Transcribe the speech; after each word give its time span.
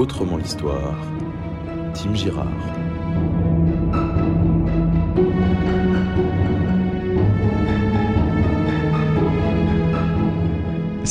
Autrement 0.00 0.38
l'histoire, 0.38 0.96
Tim 1.92 2.14
Girard. 2.14 2.89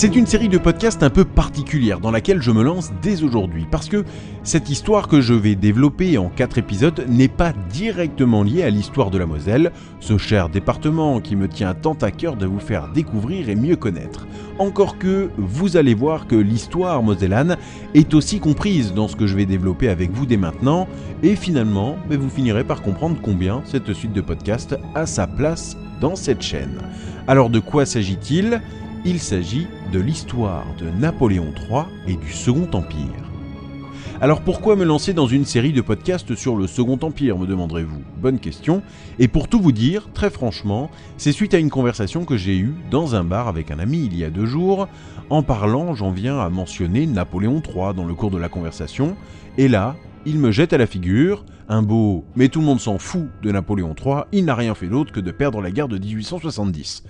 C'est 0.01 0.15
une 0.15 0.27
série 0.27 0.47
de 0.47 0.57
podcasts 0.57 1.03
un 1.03 1.09
peu 1.09 1.25
particulière 1.25 1.99
dans 1.99 2.09
laquelle 2.09 2.41
je 2.41 2.51
me 2.51 2.63
lance 2.63 2.89
dès 3.01 3.21
aujourd'hui 3.21 3.67
parce 3.69 3.89
que 3.89 4.05
cette 4.43 4.69
histoire 4.69 5.09
que 5.09 5.19
je 5.19 5.33
vais 5.33 5.55
développer 5.55 6.17
en 6.17 6.29
quatre 6.29 6.57
épisodes 6.57 7.03
n'est 7.09 7.27
pas 7.27 7.51
directement 7.69 8.41
liée 8.41 8.63
à 8.63 8.69
l'histoire 8.69 9.11
de 9.11 9.17
la 9.17 9.25
Moselle, 9.25 9.73
ce 9.99 10.17
cher 10.17 10.47
département 10.47 11.19
qui 11.19 11.35
me 11.35 11.49
tient 11.49 11.73
tant 11.73 11.95
à 11.95 12.11
cœur 12.11 12.37
de 12.37 12.45
vous 12.45 12.61
faire 12.61 12.87
découvrir 12.93 13.49
et 13.49 13.55
mieux 13.55 13.75
connaître. 13.75 14.25
Encore 14.57 14.97
que 14.97 15.31
vous 15.37 15.75
allez 15.75 15.95
voir 15.95 16.27
que 16.27 16.37
l'histoire 16.37 17.03
mosellane 17.03 17.57
est 17.93 18.13
aussi 18.13 18.39
comprise 18.39 18.93
dans 18.93 19.09
ce 19.09 19.17
que 19.17 19.27
je 19.27 19.35
vais 19.35 19.45
développer 19.45 19.89
avec 19.89 20.11
vous 20.11 20.25
dès 20.25 20.37
maintenant 20.37 20.87
et 21.23 21.35
finalement 21.35 21.97
vous 22.09 22.29
finirez 22.29 22.63
par 22.63 22.83
comprendre 22.83 23.17
combien 23.21 23.63
cette 23.65 23.91
suite 23.91 24.13
de 24.13 24.21
podcasts 24.21 24.77
a 24.95 25.05
sa 25.05 25.27
place 25.27 25.75
dans 25.99 26.15
cette 26.15 26.41
chaîne. 26.41 26.79
Alors 27.27 27.49
de 27.49 27.59
quoi 27.59 27.85
s'agit-il? 27.85 28.61
Il 29.05 29.19
s'agit 29.19 29.67
de 29.91 29.99
l'histoire 29.99 30.65
de 30.77 30.89
Napoléon 30.89 31.51
III 31.69 31.83
et 32.07 32.15
du 32.15 32.31
Second 32.31 32.69
Empire. 32.73 33.23
Alors 34.21 34.41
pourquoi 34.41 34.75
me 34.75 34.83
lancer 34.83 35.13
dans 35.13 35.25
une 35.25 35.45
série 35.45 35.73
de 35.73 35.81
podcasts 35.81 36.35
sur 36.35 36.55
le 36.55 36.67
Second 36.67 36.99
Empire, 37.01 37.37
me 37.37 37.47
demanderez-vous? 37.47 38.01
Bonne 38.21 38.39
question. 38.39 38.83
Et 39.17 39.27
pour 39.27 39.47
tout 39.47 39.59
vous 39.59 39.71
dire, 39.71 40.09
très 40.13 40.29
franchement, 40.29 40.91
c'est 41.17 41.31
suite 41.31 41.53
à 41.53 41.57
une 41.59 41.69
conversation 41.69 42.25
que 42.25 42.37
j'ai 42.37 42.57
eue 42.57 42.75
dans 42.91 43.15
un 43.15 43.23
bar 43.23 43.47
avec 43.47 43.71
un 43.71 43.79
ami 43.79 44.05
il 44.05 44.15
y 44.15 44.23
a 44.23 44.29
deux 44.29 44.45
jours. 44.45 44.87
En 45.29 45.41
parlant, 45.41 45.95
j'en 45.95 46.11
viens 46.11 46.37
à 46.37 46.49
mentionner 46.49 47.07
Napoléon 47.07 47.61
III 47.65 47.95
dans 47.95 48.05
le 48.05 48.13
cours 48.13 48.31
de 48.31 48.37
la 48.37 48.49
conversation. 48.49 49.15
Et 49.57 49.67
là, 49.67 49.95
il 50.25 50.37
me 50.37 50.51
jette 50.51 50.73
à 50.73 50.77
la 50.77 50.87
figure 50.87 51.45
un 51.67 51.81
beau 51.81 52.25
«mais 52.35 52.49
tout 52.49 52.59
le 52.59 52.65
monde 52.65 52.79
s'en 52.79 52.99
fout 52.99 53.27
de 53.41 53.51
Napoléon 53.51 53.95
III, 53.99 54.23
il 54.31 54.45
n'a 54.45 54.55
rien 54.55 54.75
fait 54.75 54.87
d'autre 54.87 55.11
que 55.11 55.19
de 55.19 55.31
perdre 55.31 55.61
la 55.61 55.71
guerre 55.71 55.87
de 55.87 55.97
1870». 55.97 57.03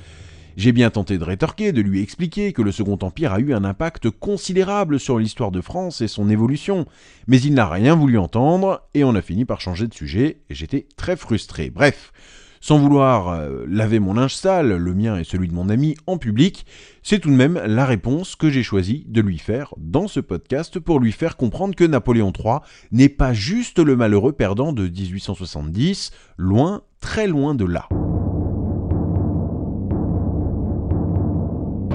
J'ai 0.59 0.73
bien 0.73 0.89
tenté 0.89 1.17
de 1.17 1.23
rétorquer, 1.23 1.71
de 1.71 1.79
lui 1.79 2.01
expliquer 2.01 2.51
que 2.51 2.61
le 2.61 2.73
Second 2.73 2.99
Empire 3.01 3.31
a 3.31 3.39
eu 3.39 3.53
un 3.53 3.63
impact 3.63 4.09
considérable 4.09 4.99
sur 4.99 5.17
l'histoire 5.17 5.51
de 5.51 5.61
France 5.61 6.01
et 6.01 6.09
son 6.09 6.29
évolution, 6.29 6.85
mais 7.27 7.39
il 7.39 7.53
n'a 7.53 7.69
rien 7.69 7.95
voulu 7.95 8.17
entendre, 8.17 8.81
et 8.93 9.05
on 9.05 9.15
a 9.15 9.21
fini 9.21 9.45
par 9.45 9.61
changer 9.61 9.87
de 9.87 9.93
sujet, 9.93 10.41
et 10.49 10.55
j'étais 10.55 10.85
très 10.97 11.15
frustré. 11.15 11.69
Bref, 11.69 12.11
sans 12.59 12.77
vouloir 12.77 13.29
euh, 13.29 13.63
laver 13.69 13.99
mon 13.99 14.15
linge 14.15 14.35
sale, 14.35 14.75
le 14.75 14.93
mien 14.93 15.17
et 15.17 15.23
celui 15.23 15.47
de 15.47 15.53
mon 15.53 15.69
ami, 15.69 15.95
en 16.07 16.17
public, 16.17 16.65
c'est 17.03 17.19
tout 17.19 17.29
de 17.29 17.35
même 17.35 17.61
la 17.65 17.85
réponse 17.85 18.35
que 18.35 18.49
j'ai 18.49 18.61
choisi 18.61 19.05
de 19.07 19.21
lui 19.21 19.37
faire 19.37 19.73
dans 19.77 20.09
ce 20.09 20.19
podcast 20.19 20.77
pour 20.77 20.99
lui 20.99 21.13
faire 21.13 21.37
comprendre 21.37 21.73
que 21.73 21.85
Napoléon 21.85 22.33
III 22.37 22.57
n'est 22.91 23.07
pas 23.07 23.31
juste 23.31 23.79
le 23.79 23.95
malheureux 23.95 24.33
perdant 24.33 24.73
de 24.73 24.89
1870, 24.89 26.11
loin, 26.35 26.81
très 26.99 27.27
loin 27.27 27.55
de 27.55 27.63
là. 27.63 27.87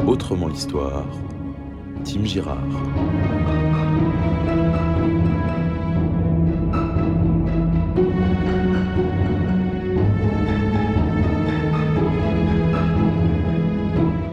Autrement 0.06 0.48
l'histoire, 0.48 1.06
Tim 2.04 2.25
Girard. 2.25 2.59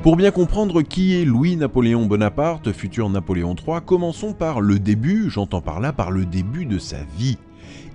Pour 0.03 0.15
bien 0.15 0.31
comprendre 0.31 0.81
qui 0.81 1.15
est 1.15 1.25
Louis-Napoléon 1.25 2.05
Bonaparte, 2.05 2.73
futur 2.73 3.09
Napoléon 3.09 3.55
III, 3.55 3.77
commençons 3.85 4.33
par 4.33 4.59
le 4.59 4.77
début, 4.79 5.29
j'entends 5.29 5.61
par 5.61 5.79
là 5.79 5.93
par 5.93 6.11
le 6.11 6.25
début 6.25 6.65
de 6.65 6.79
sa 6.79 6.97
vie. 7.17 7.37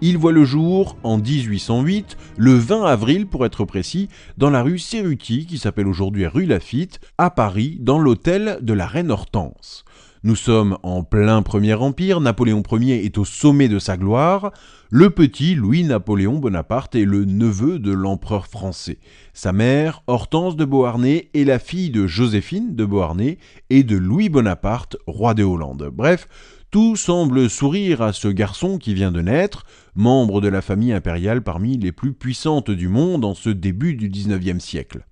Il 0.00 0.18
voit 0.18 0.32
le 0.32 0.44
jour 0.44 0.96
en 1.02 1.18
1808, 1.18 2.16
le 2.36 2.52
20 2.54 2.84
avril 2.84 3.26
pour 3.26 3.46
être 3.46 3.64
précis, 3.64 4.08
dans 4.36 4.50
la 4.50 4.62
rue 4.62 4.78
Cerruti, 4.78 5.46
qui 5.46 5.58
s'appelle 5.58 5.88
aujourd'hui 5.88 6.26
rue 6.26 6.44
Lafitte, 6.44 7.00
à 7.18 7.30
Paris, 7.30 7.78
dans 7.80 7.98
l'hôtel 7.98 8.58
de 8.60 8.72
la 8.72 8.86
reine 8.86 9.10
Hortense. 9.10 9.84
Nous 10.26 10.34
sommes 10.34 10.76
en 10.82 11.04
plein 11.04 11.40
Premier 11.42 11.74
Empire, 11.74 12.20
Napoléon 12.20 12.62
Ier 12.72 13.04
est 13.04 13.16
au 13.16 13.24
sommet 13.24 13.68
de 13.68 13.78
sa 13.78 13.96
gloire, 13.96 14.50
le 14.90 15.10
petit 15.10 15.54
Louis-Napoléon 15.54 16.38
Bonaparte 16.38 16.94
est 16.94 17.04
le 17.04 17.24
neveu 17.24 17.78
de 17.78 17.92
l'empereur 17.92 18.46
français. 18.46 18.98
Sa 19.34 19.52
mère, 19.52 20.02
Hortense 20.06 20.56
de 20.56 20.64
Beauharnais, 20.64 21.28
est 21.34 21.44
la 21.44 21.58
fille 21.58 21.90
de 21.90 22.06
Joséphine 22.06 22.74
de 22.74 22.84
Beauharnais 22.84 23.38
et 23.70 23.84
de 23.84 23.96
Louis 23.96 24.28
Bonaparte, 24.28 24.96
roi 25.06 25.34
de 25.34 25.44
Hollande. 25.44 25.90
Bref, 25.92 26.28
tout 26.70 26.96
semble 26.96 27.48
sourire 27.48 28.02
à 28.02 28.12
ce 28.12 28.28
garçon 28.28 28.78
qui 28.78 28.94
vient 28.94 29.12
de 29.12 29.20
naître, 29.20 29.64
membre 29.94 30.40
de 30.40 30.48
la 30.48 30.62
famille 30.62 30.92
impériale 30.92 31.42
parmi 31.42 31.78
les 31.78 31.92
plus 31.92 32.12
puissantes 32.12 32.70
du 32.70 32.88
monde 32.88 33.24
en 33.24 33.34
ce 33.34 33.50
début 33.50 33.94
du 33.94 34.08
XIXe 34.08 34.62
siècle. 34.62 35.06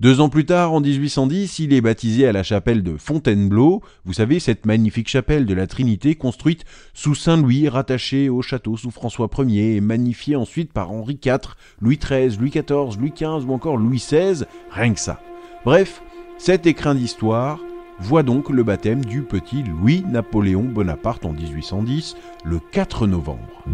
Deux 0.00 0.20
ans 0.20 0.30
plus 0.30 0.46
tard, 0.46 0.72
en 0.72 0.80
1810, 0.80 1.58
il 1.58 1.74
est 1.74 1.82
baptisé 1.82 2.26
à 2.26 2.32
la 2.32 2.42
chapelle 2.42 2.82
de 2.82 2.96
Fontainebleau, 2.96 3.82
vous 4.06 4.14
savez, 4.14 4.40
cette 4.40 4.64
magnifique 4.64 5.10
chapelle 5.10 5.44
de 5.44 5.52
la 5.52 5.66
Trinité 5.66 6.14
construite 6.14 6.64
sous 6.94 7.14
Saint-Louis, 7.14 7.68
rattachée 7.68 8.30
au 8.30 8.40
château 8.40 8.78
sous 8.78 8.90
François 8.90 9.28
Ier 9.40 9.76
et 9.76 9.82
magnifiée 9.82 10.36
ensuite 10.36 10.72
par 10.72 10.90
Henri 10.90 11.20
IV, 11.22 11.54
Louis 11.82 11.98
XIII, 11.98 12.38
Louis 12.38 12.48
XIV, 12.48 12.98
Louis 12.98 13.12
XV 13.14 13.46
ou 13.46 13.52
encore 13.52 13.76
Louis 13.76 13.98
XVI, 13.98 14.44
rien 14.70 14.94
que 14.94 15.00
ça. 15.00 15.20
Bref, 15.66 16.00
cet 16.38 16.66
écrin 16.66 16.94
d'histoire 16.94 17.60
voit 18.00 18.22
donc 18.22 18.48
le 18.48 18.62
baptême 18.62 19.04
du 19.04 19.22
petit 19.22 19.62
Louis-Napoléon 19.62 20.62
Bonaparte 20.64 21.24
en 21.24 21.32
1810, 21.32 22.16
le 22.44 22.58
4 22.72 23.06
novembre. 23.06 23.64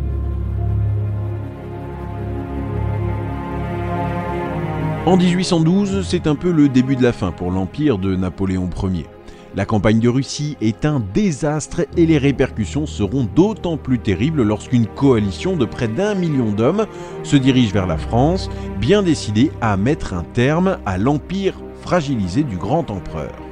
En 5.06 5.16
1812, 5.16 6.04
c'est 6.04 6.26
un 6.26 6.34
peu 6.34 6.50
le 6.50 6.68
début 6.68 6.96
de 6.96 7.02
la 7.02 7.12
fin 7.12 7.30
pour 7.30 7.52
l'empire 7.52 7.98
de 7.98 8.16
Napoléon 8.16 8.68
Ier. 8.82 9.06
La 9.54 9.64
campagne 9.64 10.00
de 10.00 10.08
Russie 10.08 10.56
est 10.60 10.84
un 10.84 11.00
désastre 11.14 11.86
et 11.96 12.04
les 12.04 12.18
répercussions 12.18 12.86
seront 12.86 13.24
d'autant 13.24 13.76
plus 13.76 14.00
terribles 14.00 14.42
lorsqu'une 14.42 14.86
coalition 14.86 15.56
de 15.56 15.64
près 15.64 15.88
d'un 15.88 16.14
million 16.14 16.50
d'hommes 16.50 16.86
se 17.22 17.36
dirige 17.36 17.72
vers 17.72 17.86
la 17.86 17.96
France, 17.96 18.50
bien 18.80 19.02
décidée 19.02 19.52
à 19.60 19.76
mettre 19.76 20.12
un 20.12 20.24
terme 20.24 20.78
à 20.84 20.98
l'empire 20.98 21.54
fragilisé 21.80 22.42
du 22.42 22.56
grand 22.56 22.90
empereur. 22.90 23.45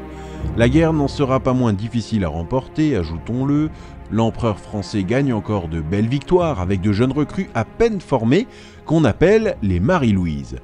La 0.57 0.69
guerre 0.69 0.93
n'en 0.93 1.09
sera 1.09 1.41
pas 1.41 1.53
moins 1.53 1.73
difficile 1.73 2.25
à 2.25 2.29
remporter, 2.29 2.97
ajoutons-le. 2.97 3.71
L'empereur 4.11 4.59
français 4.59 5.03
gagne 5.03 5.33
encore 5.33 5.69
de 5.69 5.81
belles 5.81 6.09
victoires 6.09 6.61
avec 6.61 6.81
de 6.81 6.93
jeunes 6.93 7.13
recrues 7.13 7.49
à 7.55 7.65
peine 7.65 8.01
formées 8.01 8.47
qu'on 8.87 9.05
appelle 9.05 9.57
les 9.63 9.81
Marie-Louise. 9.81 10.57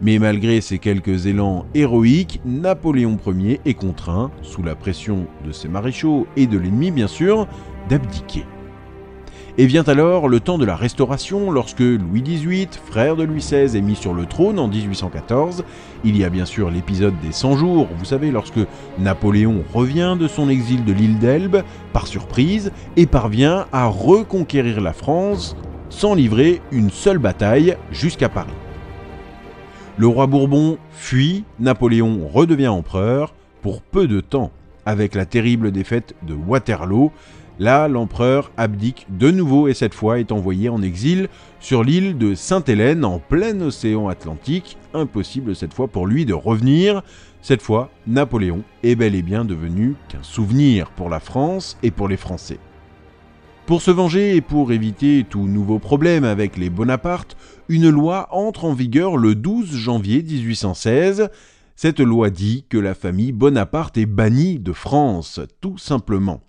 Mais 0.00 0.18
malgré 0.18 0.60
ces 0.60 0.78
quelques 0.78 1.26
élans 1.26 1.64
héroïques, 1.74 2.40
Napoléon 2.44 3.18
Ier 3.26 3.60
est 3.64 3.74
contraint, 3.74 4.30
sous 4.42 4.62
la 4.62 4.74
pression 4.74 5.26
de 5.46 5.52
ses 5.52 5.68
maréchaux 5.68 6.26
et 6.36 6.46
de 6.46 6.58
l'ennemi 6.58 6.90
bien 6.90 7.06
sûr, 7.06 7.46
d'abdiquer. 7.88 8.44
Et 9.58 9.64
vient 9.64 9.84
alors 9.84 10.28
le 10.28 10.38
temps 10.38 10.58
de 10.58 10.66
la 10.66 10.76
Restauration, 10.76 11.50
lorsque 11.50 11.80
Louis 11.80 12.20
XVIII, 12.20 12.68
frère 12.84 13.16
de 13.16 13.22
Louis 13.24 13.38
XVI, 13.38 13.74
est 13.74 13.80
mis 13.80 13.96
sur 13.96 14.12
le 14.12 14.26
trône 14.26 14.58
en 14.58 14.68
1814. 14.68 15.64
Il 16.04 16.14
y 16.14 16.24
a 16.24 16.28
bien 16.28 16.44
sûr 16.44 16.70
l'épisode 16.70 17.14
des 17.22 17.32
100 17.32 17.56
jours, 17.56 17.88
vous 17.98 18.04
savez, 18.04 18.30
lorsque 18.30 18.60
Napoléon 18.98 19.64
revient 19.72 20.14
de 20.20 20.28
son 20.28 20.50
exil 20.50 20.84
de 20.84 20.92
l'île 20.92 21.18
d'Elbe, 21.18 21.62
par 21.94 22.06
surprise, 22.06 22.70
et 22.98 23.06
parvient 23.06 23.64
à 23.72 23.86
reconquérir 23.86 24.82
la 24.82 24.92
France 24.92 25.56
sans 25.88 26.14
livrer 26.14 26.60
une 26.70 26.90
seule 26.90 27.18
bataille 27.18 27.78
jusqu'à 27.90 28.28
Paris. 28.28 28.50
Le 29.96 30.06
roi 30.06 30.26
Bourbon 30.26 30.76
fuit, 30.90 31.44
Napoléon 31.60 32.28
redevient 32.30 32.68
empereur 32.68 33.32
pour 33.62 33.80
peu 33.80 34.06
de 34.06 34.20
temps. 34.20 34.50
Avec 34.84 35.14
la 35.14 35.24
terrible 35.24 35.72
défaite 35.72 36.14
de 36.22 36.34
Waterloo, 36.34 37.10
Là, 37.58 37.88
l'empereur 37.88 38.50
abdique 38.58 39.06
de 39.08 39.30
nouveau 39.30 39.66
et 39.66 39.72
cette 39.72 39.94
fois 39.94 40.18
est 40.18 40.30
envoyé 40.30 40.68
en 40.68 40.82
exil 40.82 41.28
sur 41.58 41.84
l'île 41.84 42.18
de 42.18 42.34
Sainte-Hélène 42.34 43.02
en 43.02 43.18
plein 43.18 43.58
océan 43.62 44.08
Atlantique. 44.08 44.76
Impossible 44.92 45.56
cette 45.56 45.72
fois 45.72 45.88
pour 45.88 46.06
lui 46.06 46.26
de 46.26 46.34
revenir. 46.34 47.02
Cette 47.40 47.62
fois, 47.62 47.90
Napoléon 48.06 48.62
est 48.82 48.94
bel 48.94 49.14
et 49.14 49.22
bien 49.22 49.46
devenu 49.46 49.94
qu'un 50.08 50.22
souvenir 50.22 50.90
pour 50.90 51.08
la 51.08 51.18
France 51.18 51.78
et 51.82 51.90
pour 51.90 52.08
les 52.08 52.18
Français. 52.18 52.58
Pour 53.64 53.80
se 53.80 53.90
venger 53.90 54.36
et 54.36 54.42
pour 54.42 54.70
éviter 54.70 55.24
tout 55.28 55.46
nouveau 55.48 55.78
problème 55.78 56.24
avec 56.24 56.58
les 56.58 56.68
Bonaparte, 56.68 57.38
une 57.70 57.88
loi 57.88 58.28
entre 58.32 58.66
en 58.66 58.74
vigueur 58.74 59.16
le 59.16 59.34
12 59.34 59.74
janvier 59.74 60.22
1816. 60.22 61.30
Cette 61.74 62.00
loi 62.00 62.28
dit 62.28 62.66
que 62.68 62.78
la 62.78 62.94
famille 62.94 63.32
Bonaparte 63.32 63.96
est 63.96 64.06
bannie 64.06 64.58
de 64.58 64.72
France, 64.72 65.40
tout 65.60 65.78
simplement. 65.78 66.42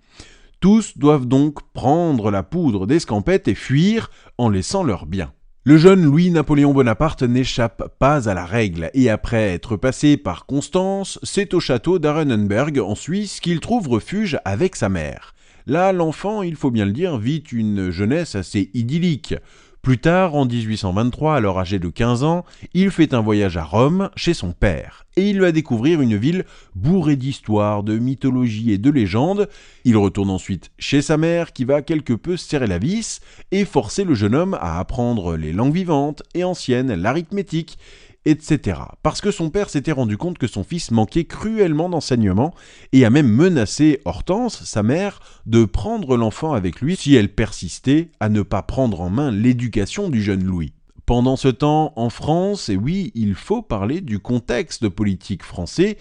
Tous 0.60 0.98
doivent 0.98 1.26
donc 1.26 1.60
prendre 1.72 2.32
la 2.32 2.42
poudre 2.42 2.86
d'escampette 2.86 3.46
et 3.46 3.54
fuir 3.54 4.10
en 4.38 4.48
laissant 4.48 4.82
leurs 4.82 5.06
biens. 5.06 5.32
Le 5.62 5.78
jeune 5.78 6.02
Louis-Napoléon 6.02 6.72
Bonaparte 6.72 7.22
n'échappe 7.22 7.94
pas 8.00 8.28
à 8.28 8.34
la 8.34 8.44
règle 8.44 8.90
et 8.92 9.08
après 9.08 9.54
être 9.54 9.76
passé 9.76 10.16
par 10.16 10.46
Constance, 10.46 11.20
c'est 11.22 11.54
au 11.54 11.60
château 11.60 12.00
d'Arenenberg 12.00 12.80
en 12.80 12.96
Suisse 12.96 13.38
qu'il 13.38 13.60
trouve 13.60 13.86
refuge 13.86 14.38
avec 14.44 14.74
sa 14.74 14.88
mère. 14.88 15.34
Là, 15.66 15.92
l'enfant, 15.92 16.42
il 16.42 16.56
faut 16.56 16.70
bien 16.70 16.86
le 16.86 16.92
dire, 16.92 17.18
vit 17.18 17.44
une 17.52 17.90
jeunesse 17.90 18.34
assez 18.34 18.70
idyllique. 18.74 19.34
Plus 19.82 19.98
tard, 19.98 20.34
en 20.34 20.44
1823, 20.44 21.36
alors 21.36 21.58
âgé 21.58 21.78
de 21.78 21.88
15 21.88 22.24
ans, 22.24 22.44
il 22.74 22.90
fait 22.90 23.14
un 23.14 23.20
voyage 23.20 23.56
à 23.56 23.64
Rome 23.64 24.10
chez 24.16 24.34
son 24.34 24.52
père 24.52 25.06
et 25.16 25.30
il 25.30 25.40
va 25.40 25.50
découvrir 25.50 26.00
une 26.00 26.16
ville 26.16 26.44
bourrée 26.74 27.16
d'histoires, 27.16 27.82
de 27.82 27.98
mythologie 27.98 28.72
et 28.72 28.78
de 28.78 28.90
légendes. 28.90 29.48
Il 29.84 29.96
retourne 29.96 30.30
ensuite 30.30 30.70
chez 30.78 31.02
sa 31.02 31.16
mère 31.16 31.52
qui 31.52 31.64
va 31.64 31.82
quelque 31.82 32.12
peu 32.12 32.36
serrer 32.36 32.66
la 32.66 32.78
vis 32.78 33.20
et 33.50 33.64
forcer 33.64 34.04
le 34.04 34.14
jeune 34.14 34.34
homme 34.34 34.58
à 34.60 34.78
apprendre 34.78 35.36
les 35.36 35.52
langues 35.52 35.74
vivantes 35.74 36.22
et 36.34 36.44
anciennes, 36.44 36.94
l'arithmétique 36.94 37.78
etc. 38.24 38.80
Parce 39.02 39.20
que 39.20 39.30
son 39.30 39.50
père 39.50 39.70
s'était 39.70 39.92
rendu 39.92 40.16
compte 40.16 40.38
que 40.38 40.46
son 40.46 40.64
fils 40.64 40.90
manquait 40.90 41.24
cruellement 41.24 41.88
d'enseignement 41.88 42.54
et 42.92 43.04
a 43.04 43.10
même 43.10 43.28
menacé 43.28 44.00
Hortense, 44.04 44.64
sa 44.64 44.82
mère, 44.82 45.20
de 45.46 45.64
prendre 45.64 46.16
l'enfant 46.16 46.52
avec 46.52 46.80
lui 46.80 46.96
si 46.96 47.14
elle 47.14 47.34
persistait 47.34 48.10
à 48.20 48.28
ne 48.28 48.42
pas 48.42 48.62
prendre 48.62 49.00
en 49.00 49.10
main 49.10 49.30
l'éducation 49.30 50.08
du 50.08 50.22
jeune 50.22 50.44
Louis. 50.44 50.72
Pendant 51.06 51.36
ce 51.36 51.48
temps, 51.48 51.94
en 51.96 52.10
France, 52.10 52.68
et 52.68 52.76
oui, 52.76 53.12
il 53.14 53.34
faut 53.34 53.62
parler 53.62 54.02
du 54.02 54.18
contexte 54.18 54.90
politique 54.90 55.42
français, 55.42 55.96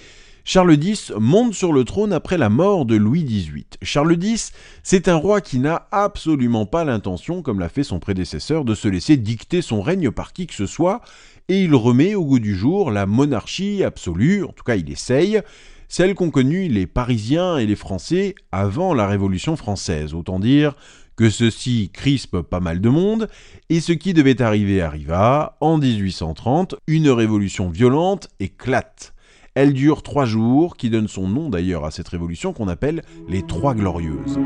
Charles 0.50 0.82
X 0.82 1.12
monte 1.20 1.54
sur 1.54 1.74
le 1.74 1.84
trône 1.84 2.14
après 2.14 2.38
la 2.38 2.48
mort 2.48 2.86
de 2.86 2.96
Louis 2.96 3.26
XVIII. 3.26 3.66
Charles 3.82 4.18
X, 4.24 4.54
c'est 4.82 5.10
un 5.10 5.16
roi 5.16 5.42
qui 5.42 5.60
n'a 5.60 5.90
absolument 5.92 6.66
pas 6.66 6.86
l'intention, 6.86 7.42
comme 7.42 7.60
l'a 7.60 7.68
fait 7.68 7.84
son 7.84 8.00
prédécesseur, 8.00 8.64
de 8.64 8.74
se 8.74 8.88
laisser 8.88 9.18
dicter 9.18 9.62
son 9.62 9.82
règne 9.82 10.10
par 10.10 10.32
qui 10.32 10.48
que 10.48 10.54
ce 10.54 10.66
soit, 10.66 11.02
et 11.50 11.62
il 11.62 11.74
remet 11.76 12.16
au 12.16 12.26
goût 12.26 12.40
du 12.40 12.56
jour 12.56 12.92
la 12.92 13.06
monarchie 13.06 13.84
absolue, 13.84 14.44
en 14.44 14.52
tout 14.52 14.64
cas 14.64 14.76
il 14.76 14.90
essaye, 14.92 15.42
celle 15.88 16.16
qu'ont 16.16 16.32
connue 16.32 16.68
les 16.68 16.88
Parisiens 16.88 17.58
et 17.58 17.66
les 17.66 17.76
Français 17.76 18.36
avant 18.52 18.94
la 18.94 19.08
Révolution 19.08 19.56
française. 19.56 20.14
Autant 20.14 20.40
dire 20.40 20.76
que 21.16 21.30
ceci 21.30 21.90
crispe 21.92 22.42
pas 22.42 22.60
mal 22.60 22.80
de 22.80 22.90
monde, 22.90 23.28
et 23.70 23.80
ce 23.80 23.92
qui 23.92 24.14
devait 24.14 24.42
arriver 24.42 24.82
arriva. 24.82 25.58
En 25.60 25.78
1830, 25.78 26.76
une 26.86 27.10
révolution 27.10 27.70
violente 27.70 28.30
éclate. 28.40 29.14
Elle 29.56 29.74
dure 29.74 30.04
trois 30.04 30.26
jours, 30.26 30.78
qui 30.78 30.92
donne 30.92 31.08
son 31.08 31.28
nom 31.28 31.50
d'ailleurs 31.50 31.86
à 31.86 31.92
cette 31.92 32.08
révolution 32.08 32.54
qu'on 32.54 32.68
appelle 32.68 33.02
les 33.28 33.42
Trois 33.42 33.74
Glorieuses. 33.74 34.38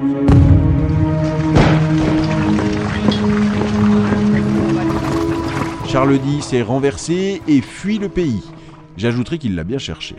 Charles 5.91 6.21
X 6.25 6.53
est 6.53 6.61
renversé 6.61 7.41
et 7.49 7.59
fuit 7.59 7.97
le 7.97 8.07
pays. 8.07 8.43
J'ajouterai 8.95 9.37
qu'il 9.37 9.55
l'a 9.55 9.65
bien 9.65 9.77
cherché. 9.77 10.15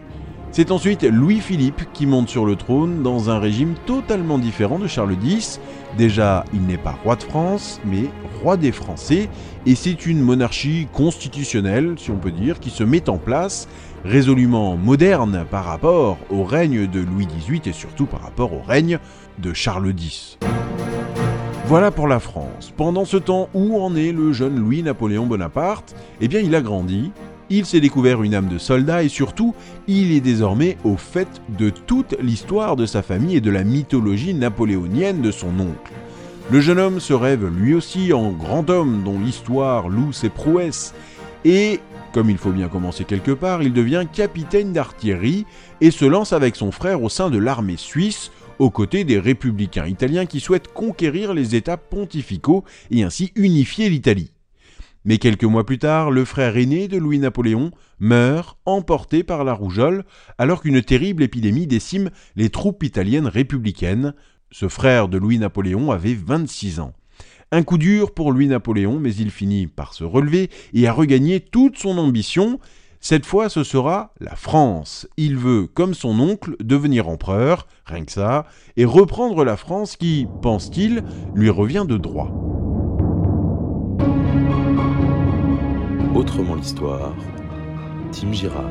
C'est 0.51 0.71
ensuite 0.71 1.03
Louis-Philippe 1.03 1.91
qui 1.95 2.05
monte 2.05 2.29
sur 2.29 2.45
le 2.45 2.57
trône 2.57 3.03
dans 3.03 3.31
un 3.31 3.39
régime 3.39 3.73
totalement 3.87 4.37
différent 4.37 4.79
de 4.79 4.87
Charles 4.87 5.17
X. 5.25 5.61
Déjà, 5.97 6.45
il 6.53 6.61
n'est 6.67 6.77
pas 6.77 6.99
roi 7.03 7.17
de 7.17 7.23
France, 7.23 7.81
mais 7.87 8.11
roi 8.43 8.59
des 8.59 8.71
Français, 8.71 9.31
et 9.65 9.75
c'est 9.75 10.05
une 10.05 10.21
monarchie 10.21 10.89
constitutionnelle, 10.93 11.95
si 11.97 12.11
on 12.11 12.19
peut 12.19 12.33
dire, 12.33 12.61
qui 12.61 12.69
se 12.69 12.85
met 12.85 13.09
en 13.09 13.17
place, 13.17 13.67
résolument 14.05 14.77
moderne 14.77 15.47
par 15.51 15.65
rapport 15.65 16.19
au 16.29 16.45
règne 16.45 16.87
de 16.87 17.01
Louis 17.01 17.27
XVIII 17.27 17.63
et 17.65 17.73
surtout 17.73 18.05
par 18.05 18.21
rapport 18.21 18.53
au 18.53 18.61
règne 18.61 18.99
de 19.39 19.55
Charles 19.55 19.95
X. 19.99 20.37
Voilà 21.73 21.91
pour 21.91 22.07
la 22.07 22.21
France. 22.21 22.71
Pendant 22.77 23.07
ce 23.07 23.17
temps, 23.17 23.49
où 23.55 23.81
en 23.81 23.97
est 23.97 24.13
le 24.13 24.35
jeune 24.35 24.59
Louis-Napoléon 24.59 25.25
Bonaparte? 25.25 25.97
Eh 26.21 26.29
bien, 26.29 26.41
il 26.41 26.55
a 26.55 26.61
grandi, 26.61 27.13
il 27.49 27.65
s'est 27.65 27.81
découvert 27.81 28.23
une 28.23 28.35
âme 28.35 28.49
de 28.49 28.59
soldat 28.59 29.05
et 29.05 29.09
surtout, 29.09 29.55
il 29.89 30.13
est 30.13 30.21
désormais 30.21 30.77
au 30.85 30.99
fait 30.99 31.41
de 31.49 31.71
toute 31.71 32.15
l'histoire 32.21 32.77
de 32.77 32.85
sa 32.85 33.01
famille 33.01 33.37
et 33.37 33.41
de 33.41 33.51
la 33.51 33.65
mythologie 33.65 34.35
napoléonienne 34.35 35.23
de 35.23 35.31
son 35.31 35.59
oncle. 35.61 35.95
Le 36.51 36.61
jeune 36.61 36.79
homme 36.79 37.01
se 37.01 37.15
rêve 37.15 37.49
lui 37.49 37.73
aussi 37.73 38.13
en 38.13 38.33
grand 38.33 38.69
homme 38.69 39.01
dont 39.03 39.19
l'histoire 39.19 39.89
loue 39.89 40.13
ses 40.13 40.29
prouesses 40.29 40.93
et, 41.47 41.81
comme 42.13 42.29
il 42.29 42.37
faut 42.37 42.53
bien 42.53 42.69
commencer 42.69 43.05
quelque 43.05 43.33
part, 43.33 43.63
il 43.63 43.73
devient 43.73 44.05
capitaine 44.13 44.75
d'artillerie 44.75 45.47
et 45.81 45.91
se 45.91 46.05
lance 46.05 46.35
avec 46.35 46.55
son 46.55 46.71
frère 46.71 47.03
au 47.03 47.09
sein 47.09 47.31
de 47.31 47.39
l'armée 47.39 47.79
suisse 47.79 48.31
aux 48.59 48.71
côtés 48.71 49.05
des 49.05 49.19
républicains 49.19 49.87
italiens 49.87 50.27
qui 50.27 50.41
souhaitent 50.41 50.73
conquérir 50.73 51.35
les 51.35 51.55
États 51.55 51.77
pontificaux 51.77 52.65
et 52.91 53.03
ainsi 53.03 53.33
unifier 53.35 53.89
l'Italie. 53.89 54.33
Mais 55.05 55.19
quelques 55.19 55.45
mois 55.45 55.67
plus 55.67 55.79
tard, 55.79 56.11
le 56.11 56.25
frère 56.25 56.57
aîné 56.57 56.87
de 56.87 56.97
Louis-Napoléon 56.97 57.73
meurt, 57.99 58.59
emporté 58.67 59.25
par 59.25 59.43
la 59.43 59.53
rougeole, 59.53 60.05
alors 60.39 60.63
qu'une 60.63 60.83
terrible 60.83 61.25
épidémie 61.25 61.67
décime 61.67 62.11
les 62.37 62.51
troupes 62.51 62.85
italiennes 62.85 63.27
républicaines. 63.27 64.15
Ce 64.53 64.69
frère 64.69 65.09
de 65.09 65.19
Louis-Napoléon 65.19 65.91
avait 65.91 66.15
26 66.15 66.81
ans. 66.81 66.93
Un 67.51 67.65
coup 67.65 67.79
dur 67.79 68.15
pour 68.15 68.33
Louis-Napoléon, 68.33 68.99
mais 68.99 69.15
il 69.15 69.31
finit 69.31 69.67
par 69.67 69.93
se 69.93 70.05
relever 70.05 70.51
et 70.73 70.87
à 70.87 70.93
regagner 70.93 71.41
toute 71.41 71.79
son 71.79 71.99
ambition. 71.99 72.61
Cette 73.05 73.27
fois, 73.27 73.49
ce 73.49 73.65
sera 73.65 74.15
la 74.21 74.37
France. 74.37 75.09
Il 75.17 75.37
veut, 75.37 75.67
comme 75.67 75.93
son 75.93 76.21
oncle, 76.21 76.55
devenir 76.61 77.09
empereur, 77.09 77.67
rien 77.85 78.05
que 78.05 78.13
ça, 78.13 78.47
et 78.77 78.85
reprendre 78.85 79.45
la 79.45 79.57
France 79.57 79.97
qui, 79.97 80.29
pense-t-il, 80.41 81.03
lui 81.35 81.51
revient 81.51 81.85
de 81.87 81.97
droit. 81.97 82.31
Autrement 86.15 86.55
l'histoire, 86.55 87.13
Tim 88.13 88.33
Girard. 88.33 88.63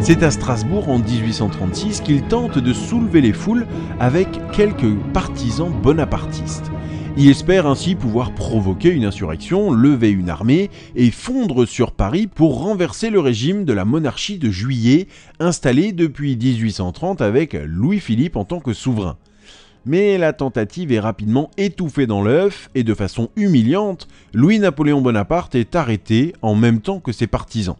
C'est 0.00 0.24
à 0.24 0.32
Strasbourg 0.32 0.88
en 0.88 0.98
1836 0.98 2.00
qu'il 2.00 2.22
tente 2.24 2.58
de 2.58 2.72
soulever 2.72 3.20
les 3.20 3.32
foules 3.32 3.68
avec 4.00 4.28
quelques 4.50 4.96
partisans 5.12 5.70
bonapartistes. 5.70 6.72
Il 7.16 7.30
espère 7.30 7.68
ainsi 7.68 7.94
pouvoir 7.94 8.34
provoquer 8.34 8.88
une 8.88 9.04
insurrection, 9.04 9.70
lever 9.70 10.10
une 10.10 10.28
armée 10.28 10.68
et 10.96 11.12
fondre 11.12 11.64
sur 11.64 11.92
Paris 11.92 12.26
pour 12.26 12.60
renverser 12.60 13.08
le 13.08 13.20
régime 13.20 13.64
de 13.64 13.72
la 13.72 13.84
monarchie 13.84 14.38
de 14.38 14.50
juillet 14.50 15.06
installé 15.38 15.92
depuis 15.92 16.36
1830 16.36 17.22
avec 17.22 17.52
Louis-Philippe 17.52 18.34
en 18.34 18.44
tant 18.44 18.58
que 18.58 18.72
souverain. 18.72 19.16
Mais 19.86 20.18
la 20.18 20.32
tentative 20.32 20.90
est 20.90 20.98
rapidement 20.98 21.52
étouffée 21.56 22.08
dans 22.08 22.20
l'œuf 22.20 22.68
et 22.74 22.82
de 22.82 22.94
façon 22.94 23.30
humiliante, 23.36 24.08
Louis-Napoléon 24.32 25.00
Bonaparte 25.00 25.54
est 25.54 25.76
arrêté 25.76 26.32
en 26.42 26.56
même 26.56 26.80
temps 26.80 26.98
que 26.98 27.12
ses 27.12 27.28
partisans. 27.28 27.76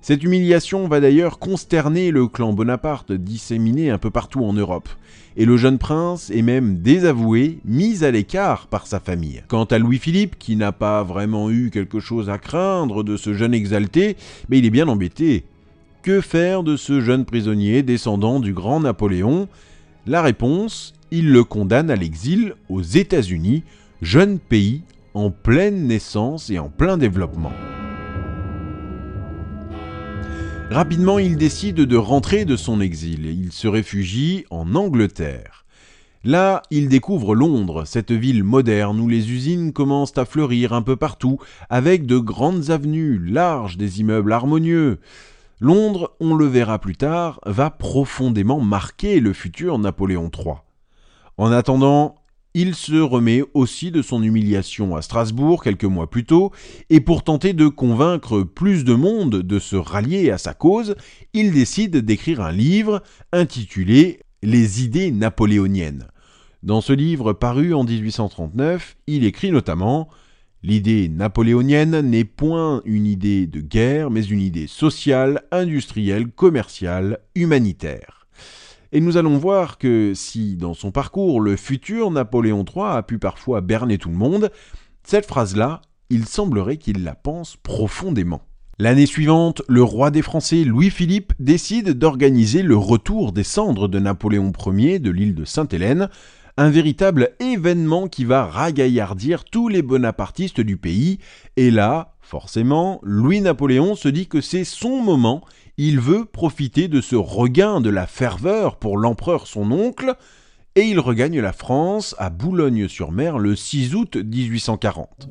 Cette 0.00 0.22
humiliation 0.22 0.86
va 0.86 1.00
d'ailleurs 1.00 1.38
consterner 1.38 2.10
le 2.10 2.28
clan 2.28 2.52
Bonaparte 2.52 3.12
disséminé 3.12 3.90
un 3.90 3.98
peu 3.98 4.10
partout 4.10 4.44
en 4.44 4.52
Europe, 4.52 4.88
et 5.36 5.44
le 5.44 5.56
jeune 5.56 5.78
prince 5.78 6.30
est 6.30 6.42
même 6.42 6.78
désavoué, 6.78 7.58
mis 7.64 8.04
à 8.04 8.10
l'écart 8.10 8.68
par 8.68 8.86
sa 8.86 9.00
famille. 9.00 9.42
Quant 9.48 9.64
à 9.64 9.78
Louis-Philippe, 9.78 10.38
qui 10.38 10.56
n'a 10.56 10.72
pas 10.72 11.02
vraiment 11.02 11.50
eu 11.50 11.70
quelque 11.70 12.00
chose 12.00 12.30
à 12.30 12.38
craindre 12.38 13.02
de 13.02 13.16
ce 13.16 13.34
jeune 13.34 13.54
exalté, 13.54 14.16
mais 14.48 14.58
il 14.58 14.66
est 14.66 14.70
bien 14.70 14.88
embêté. 14.88 15.44
Que 16.02 16.20
faire 16.20 16.62
de 16.62 16.76
ce 16.76 17.00
jeune 17.00 17.24
prisonnier 17.24 17.82
descendant 17.82 18.40
du 18.40 18.52
grand 18.52 18.80
Napoléon? 18.80 19.48
La 20.06 20.22
réponse, 20.22 20.94
il 21.10 21.32
le 21.32 21.44
condamne 21.44 21.90
à 21.90 21.96
l'exil 21.96 22.54
aux 22.68 22.82
États-Unis, 22.82 23.64
jeune 24.00 24.38
pays 24.38 24.82
en 25.12 25.30
pleine 25.30 25.86
naissance 25.86 26.50
et 26.50 26.58
en 26.58 26.68
plein 26.68 26.96
développement. 26.96 27.52
Rapidement, 30.70 31.18
il 31.18 31.38
décide 31.38 31.76
de 31.76 31.96
rentrer 31.96 32.44
de 32.44 32.54
son 32.54 32.82
exil 32.82 33.24
il 33.24 33.52
se 33.52 33.66
réfugie 33.66 34.44
en 34.50 34.74
Angleterre. 34.74 35.64
Là, 36.24 36.62
il 36.70 36.90
découvre 36.90 37.34
Londres, 37.34 37.84
cette 37.86 38.12
ville 38.12 38.44
moderne 38.44 39.00
où 39.00 39.08
les 39.08 39.32
usines 39.32 39.72
commencent 39.72 40.18
à 40.18 40.26
fleurir 40.26 40.74
un 40.74 40.82
peu 40.82 40.96
partout, 40.96 41.38
avec 41.70 42.04
de 42.04 42.18
grandes 42.18 42.68
avenues 42.68 43.18
larges, 43.18 43.78
des 43.78 44.00
immeubles 44.00 44.32
harmonieux. 44.32 44.98
Londres, 45.58 46.12
on 46.20 46.34
le 46.34 46.44
verra 46.44 46.78
plus 46.78 46.96
tard, 46.96 47.40
va 47.46 47.70
profondément 47.70 48.60
marquer 48.60 49.20
le 49.20 49.32
futur 49.32 49.78
Napoléon 49.78 50.30
III. 50.36 50.56
En 51.38 51.50
attendant, 51.50 52.16
il 52.60 52.74
se 52.74 52.96
remet 52.96 53.44
aussi 53.54 53.92
de 53.92 54.02
son 54.02 54.20
humiliation 54.20 54.96
à 54.96 55.02
Strasbourg 55.02 55.62
quelques 55.62 55.84
mois 55.84 56.10
plus 56.10 56.24
tôt, 56.24 56.50
et 56.90 56.98
pour 56.98 57.22
tenter 57.22 57.52
de 57.52 57.68
convaincre 57.68 58.42
plus 58.42 58.82
de 58.82 58.94
monde 58.94 59.36
de 59.36 59.58
se 59.60 59.76
rallier 59.76 60.32
à 60.32 60.38
sa 60.38 60.54
cause, 60.54 60.96
il 61.34 61.52
décide 61.52 61.98
d'écrire 61.98 62.40
un 62.40 62.50
livre 62.50 63.04
intitulé 63.32 64.18
Les 64.42 64.82
idées 64.82 65.12
napoléoniennes. 65.12 66.08
Dans 66.64 66.80
ce 66.80 66.92
livre 66.92 67.32
paru 67.32 67.74
en 67.74 67.84
1839, 67.84 68.96
il 69.06 69.24
écrit 69.24 69.52
notamment 69.52 70.08
L'idée 70.64 71.08
napoléonienne 71.08 72.00
n'est 72.00 72.24
point 72.24 72.82
une 72.84 73.06
idée 73.06 73.46
de 73.46 73.60
guerre, 73.60 74.10
mais 74.10 74.24
une 74.24 74.40
idée 74.40 74.66
sociale, 74.66 75.44
industrielle, 75.52 76.26
commerciale, 76.26 77.20
humanitaire. 77.36 78.17
Et 78.92 79.00
nous 79.00 79.16
allons 79.16 79.36
voir 79.36 79.78
que 79.78 80.12
si 80.14 80.56
dans 80.56 80.74
son 80.74 80.90
parcours 80.90 81.40
le 81.40 81.56
futur 81.56 82.10
Napoléon 82.10 82.64
III 82.64 82.84
a 82.86 83.02
pu 83.02 83.18
parfois 83.18 83.60
berner 83.60 83.98
tout 83.98 84.08
le 84.08 84.16
monde, 84.16 84.50
cette 85.02 85.26
phrase-là, 85.26 85.82
il 86.10 86.26
semblerait 86.26 86.78
qu'il 86.78 87.04
la 87.04 87.14
pense 87.14 87.56
profondément. 87.56 88.42
L'année 88.78 89.06
suivante, 89.06 89.60
le 89.68 89.82
roi 89.82 90.10
des 90.10 90.22
Français 90.22 90.64
Louis-Philippe 90.64 91.32
décide 91.38 91.98
d'organiser 91.98 92.62
le 92.62 92.76
retour 92.76 93.32
des 93.32 93.42
cendres 93.42 93.88
de 93.88 93.98
Napoléon 93.98 94.52
Ier 94.66 95.00
de 95.00 95.10
l'île 95.10 95.34
de 95.34 95.44
Sainte-Hélène 95.44 96.08
un 96.58 96.70
véritable 96.70 97.30
événement 97.38 98.08
qui 98.08 98.24
va 98.24 98.44
ragaillardir 98.44 99.44
tous 99.44 99.68
les 99.68 99.80
bonapartistes 99.80 100.60
du 100.60 100.76
pays, 100.76 101.20
et 101.56 101.70
là, 101.70 102.16
forcément, 102.20 102.98
Louis-Napoléon 103.04 103.94
se 103.94 104.08
dit 104.08 104.26
que 104.26 104.40
c'est 104.40 104.64
son 104.64 105.00
moment, 105.00 105.44
il 105.78 106.00
veut 106.00 106.24
profiter 106.24 106.88
de 106.88 107.00
ce 107.00 107.14
regain 107.14 107.80
de 107.80 107.88
la 107.88 108.08
ferveur 108.08 108.76
pour 108.76 108.98
l'empereur 108.98 109.46
son 109.46 109.70
oncle, 109.70 110.16
et 110.74 110.82
il 110.82 110.98
regagne 110.98 111.40
la 111.40 111.52
France 111.52 112.16
à 112.18 112.30
Boulogne-sur-Mer 112.30 113.38
le 113.38 113.54
6 113.54 113.94
août 113.94 114.16
1840. 114.16 115.28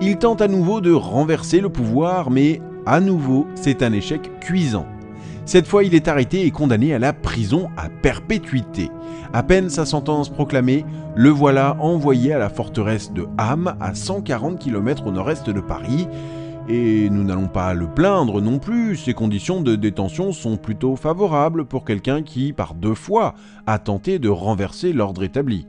Il 0.00 0.16
tente 0.16 0.40
à 0.40 0.48
nouveau 0.48 0.80
de 0.80 0.92
renverser 0.92 1.60
le 1.60 1.68
pouvoir, 1.68 2.30
mais 2.30 2.62
à 2.86 3.00
nouveau 3.00 3.48
c'est 3.56 3.82
un 3.82 3.92
échec 3.92 4.30
cuisant. 4.40 4.86
Cette 5.44 5.66
fois, 5.66 5.84
il 5.84 5.94
est 5.94 6.08
arrêté 6.08 6.46
et 6.46 6.50
condamné 6.50 6.94
à 6.94 6.98
la 6.98 7.12
prison 7.12 7.68
à 7.76 7.88
perpétuité. 7.88 8.90
À 9.32 9.42
peine 9.42 9.70
sa 9.70 9.84
sentence 9.84 10.28
proclamée, 10.28 10.84
le 11.16 11.30
voilà 11.30 11.76
envoyé 11.80 12.32
à 12.32 12.38
la 12.38 12.50
forteresse 12.50 13.12
de 13.12 13.26
Ham, 13.38 13.74
à 13.80 13.94
140 13.94 14.58
km 14.58 15.06
au 15.06 15.10
nord-est 15.10 15.50
de 15.50 15.60
Paris. 15.60 16.06
Et 16.68 17.10
nous 17.10 17.24
n'allons 17.24 17.48
pas 17.48 17.74
le 17.74 17.88
plaindre 17.88 18.40
non 18.40 18.58
plus, 18.58 18.96
ses 18.96 19.14
conditions 19.14 19.60
de 19.60 19.74
détention 19.74 20.32
sont 20.32 20.56
plutôt 20.56 20.94
favorables 20.94 21.64
pour 21.64 21.84
quelqu'un 21.84 22.22
qui, 22.22 22.52
par 22.52 22.74
deux 22.74 22.94
fois, 22.94 23.34
a 23.66 23.78
tenté 23.80 24.20
de 24.20 24.28
renverser 24.28 24.92
l'ordre 24.92 25.24
établi. 25.24 25.66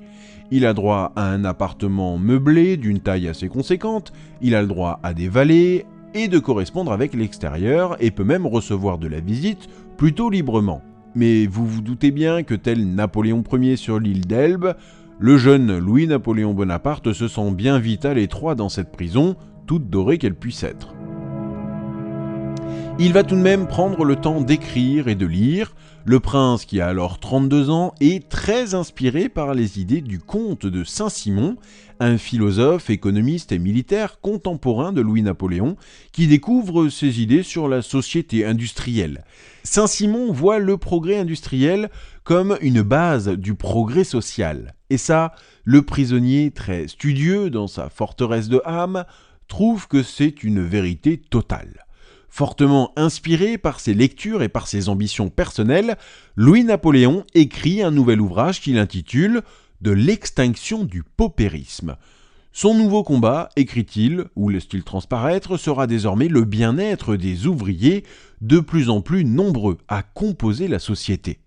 Il 0.52 0.66
a 0.66 0.74
droit 0.74 1.14
à 1.16 1.30
un 1.30 1.46
appartement 1.46 2.18
meublé 2.18 2.78
d'une 2.78 3.00
taille 3.00 3.30
assez 3.30 3.48
conséquente, 3.48 4.12
il 4.42 4.54
a 4.54 4.62
le 4.62 4.68
droit 4.68 5.00
à 5.02 5.14
des 5.14 5.30
valets, 5.30 5.86
et 6.14 6.28
de 6.28 6.40
correspondre 6.40 6.92
avec 6.92 7.14
l'extérieur 7.14 7.96
et 8.00 8.12
peut 8.12 8.24
même 8.24 8.46
recevoir 8.46 8.98
de 8.98 9.08
la 9.08 9.20
visite 9.20 9.70
plutôt 9.98 10.30
librement. 10.30 10.82
Mais 11.16 11.46
vous 11.46 11.66
vous 11.66 11.82
doutez 11.82 12.12
bien 12.12 12.44
que 12.44 12.56
tel 12.56 12.94
Napoléon 12.94 13.44
Ier 13.54 13.76
sur 13.76 14.00
l'île 14.00 14.28
d'Elbe, 14.28 14.76
le 15.20 15.38
jeune 15.38 15.78
Louis-Napoléon 15.78 16.54
Bonaparte 16.54 17.14
se 17.14 17.28
sent 17.28 17.52
bien 17.52 17.80
vite 17.80 18.06
à 18.06 18.14
l'étroit 18.14 18.56
dans 18.56 18.70
cette 18.70 18.92
prison, 18.92 19.36
toute 19.68 19.90
dorée 19.90 20.18
qu'elle 20.18 20.36
puisse 20.36 20.64
être. 20.64 20.96
Il 23.00 23.14
va 23.14 23.24
tout 23.24 23.36
de 23.36 23.42
même 23.42 23.68
prendre 23.68 24.04
le 24.04 24.16
temps 24.16 24.42
d'écrire 24.42 25.08
et 25.08 25.16
de 25.16 25.26
lire. 25.26 25.74
Le 26.06 26.20
prince, 26.20 26.66
qui 26.66 26.82
a 26.82 26.88
alors 26.88 27.20
32 27.20 27.70
ans, 27.70 27.94
est 28.00 28.30
très 28.30 28.76
inspiré 28.76 29.30
par 29.30 29.54
les 29.54 29.80
idées 29.80 30.02
du 30.02 30.20
comte 30.20 30.66
de 30.66 30.84
Saint-Simon, 30.84 31.58
un 32.00 32.18
philosophe, 32.18 32.90
économiste 32.90 33.52
et 33.52 33.60
militaire 33.60 34.20
contemporain 34.20 34.92
de 34.92 35.02
Louis-Napoléon, 35.02 35.78
qui 36.12 36.28
découvre 36.28 36.90
ses 36.90 37.22
idées 37.22 37.44
sur 37.44 37.68
la 37.68 37.82
société 37.82 38.46
industrielle. 38.46 39.24
Saint-Simon 39.64 40.32
voit 40.32 40.60
le 40.60 40.78
progrès 40.78 41.18
industriel 41.18 41.90
comme 42.24 42.58
une 42.62 42.82
base 42.82 43.30
du 43.30 43.56
progrès 43.56 44.04
social. 44.04 44.74
Et 44.90 44.98
ça, 44.98 45.34
le 45.64 45.82
prisonnier, 45.84 46.52
très 46.52 46.88
studieux 46.88 47.50
dans 47.50 47.68
sa 47.68 47.90
forteresse 47.90 48.50
de 48.50 48.62
Ham, 48.66 49.06
trouve 49.48 49.88
que 49.88 50.04
c'est 50.04 50.44
une 50.44 50.62
vérité 50.62 51.18
totale. 51.18 51.86
Fortement 52.32 52.94
inspiré 52.96 53.58
par 53.58 53.82
ses 53.82 53.94
lectures 53.94 54.42
et 54.42 54.48
par 54.48 54.70
ses 54.70 54.88
ambitions 54.88 55.30
personnelles, 55.30 55.98
Louis-Napoléon 56.38 57.26
écrit 57.34 57.84
un 57.84 57.92
nouvel 57.92 58.22
ouvrage 58.22 58.62
qu'il 58.62 58.78
intitule 58.78 59.42
De 59.82 59.92
l'extinction 59.92 60.86
du 60.86 61.04
paupérisme. 61.04 61.98
Son 62.54 62.74
nouveau 62.74 63.04
combat, 63.04 63.50
écrit-il, 63.58 64.26
ou 64.38 64.48
laisse-t-il 64.48 64.84
transparaître, 64.84 65.58
sera 65.58 65.88
désormais 65.88 66.30
le 66.30 66.46
bien-être 66.46 67.18
des 67.18 67.48
ouvriers, 67.48 68.06
de 68.40 68.62
plus 68.62 68.90
en 68.90 69.02
plus 69.02 69.26
nombreux 69.26 69.78
à 69.90 70.02
composer 70.02 70.70
la 70.70 70.80
société. 70.80 71.40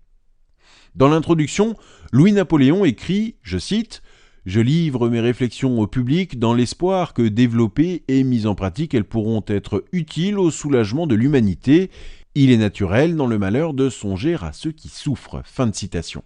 Dans 0.95 1.09
l'introduction, 1.09 1.75
Louis-Napoléon 2.11 2.85
écrit, 2.85 3.37
je 3.41 3.57
cite, 3.57 4.03
je 4.45 4.59
livre 4.59 5.09
mes 5.09 5.19
réflexions 5.19 5.79
au 5.79 5.87
public 5.87 6.37
dans 6.37 6.53
l'espoir 6.53 7.15
que 7.15 7.23
développées 7.23 8.03
et 8.07 8.23
mises 8.23 8.45
en 8.45 8.53
pratique, 8.53 8.93
elles 8.93 9.03
pourront 9.03 9.43
être 9.47 9.83
utiles 9.91 10.37
au 10.37 10.51
soulagement 10.51 11.07
de 11.07 11.15
l'humanité. 11.15 11.89
Il 12.35 12.51
est 12.51 12.57
naturel 12.57 13.15
dans 13.15 13.25
le 13.25 13.39
malheur 13.39 13.73
de 13.73 13.89
songer 13.89 14.37
à 14.41 14.51
ceux 14.53 14.71
qui 14.71 14.89
souffrent. 14.89 15.41
Fin 15.45 15.65
de 15.65 15.73
citation. 15.73 16.23